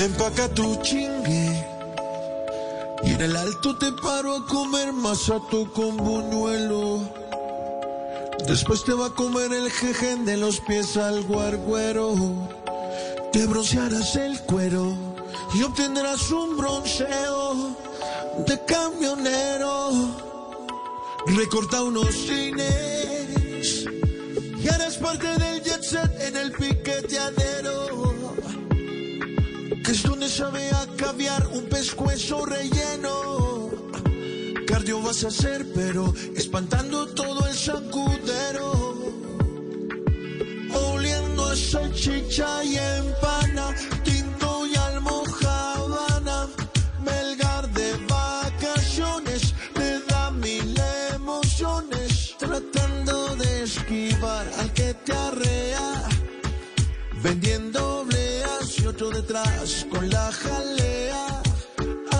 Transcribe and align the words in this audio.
Empaca 0.00 0.48
tu 0.48 0.76
chingue. 0.76 1.66
Y 3.04 3.12
en 3.12 3.20
el 3.20 3.36
alto 3.36 3.76
te 3.76 3.92
paro 3.92 4.34
a 4.34 4.46
comer 4.46 4.94
masato 4.94 5.70
con 5.74 5.98
buñuelo. 5.98 7.00
Después 8.46 8.82
te 8.84 8.94
va 8.94 9.08
a 9.08 9.10
comer 9.10 9.52
el 9.52 9.70
jejen 9.70 10.24
de 10.24 10.38
los 10.38 10.60
pies 10.60 10.96
al 10.96 11.22
guarguero. 11.24 12.14
Te 13.30 13.44
broncearás 13.46 14.16
el 14.16 14.40
cuero 14.40 14.96
y 15.52 15.62
obtendrás 15.62 16.30
un 16.30 16.56
bronceo 16.56 17.76
de 18.46 18.64
camionero. 18.64 19.90
Recorta 21.26 21.82
unos 21.82 22.14
cines 22.14 23.84
y 24.62 24.68
harás 24.68 24.96
parte 24.96 25.28
del 25.38 25.62
jet 25.62 25.82
set 25.82 26.10
en 26.22 26.36
el 26.36 26.52
piqueteadero. 26.52 27.89
Sabe 30.30 30.70
a 30.70 30.86
caviar 30.96 31.44
un 31.48 31.64
pescuezo 31.68 32.46
relleno. 32.46 33.68
Cardio 34.64 35.02
vas 35.02 35.24
a 35.24 35.28
hacer, 35.28 35.66
pero 35.74 36.14
espantando 36.36 37.08
todo 37.08 37.48
el 37.48 37.54
sacudero. 37.54 38.94
Oliendo 40.72 41.46
a 41.46 41.56
salchicha 41.56 42.62
y 42.62 42.76
empana, 42.76 43.74
tinto 44.04 44.66
y 44.68 44.76
almojábana, 44.76 46.48
melgar 47.04 47.68
de 47.72 47.96
vacaciones, 48.06 49.52
me 49.76 49.98
da 50.08 50.30
mil 50.30 50.80
emociones, 51.12 52.36
tratando 52.38 53.34
de 53.34 53.64
esquivar 53.64 54.46
al 54.60 54.72
que 54.74 54.94
te 54.94 55.12
arrea, 55.12 56.08
vendiendo 57.20 57.89
detrás 59.08 59.86
con 59.90 60.10
la 60.10 60.30
jalea, 60.30 61.42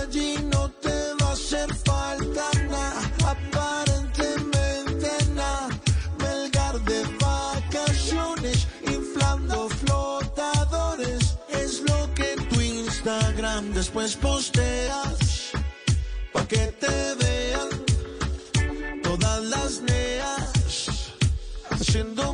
allí 0.00 0.36
no 0.52 0.68
te 0.82 1.14
va 1.20 1.28
a 1.28 1.32
hacer 1.32 1.72
falta 1.72 2.50
nada, 2.68 3.00
aparentemente 3.24 5.08
nada, 5.34 5.68
melgar 6.18 6.80
de 6.82 7.04
vacaciones, 7.20 8.66
inflando 8.88 9.68
flotadores, 9.68 11.36
es 11.50 11.80
lo 11.82 12.12
que 12.12 12.34
tu 12.50 12.60
Instagram 12.60 13.72
después 13.72 14.16
posteas, 14.16 15.52
pa' 16.32 16.48
que 16.48 16.74
te 16.80 17.14
vean 17.22 17.68
todas 19.04 19.44
las 19.44 19.80
neas, 19.82 21.12
haciendo 21.70 22.33